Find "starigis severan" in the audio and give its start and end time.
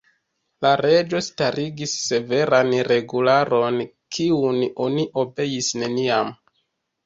1.25-2.73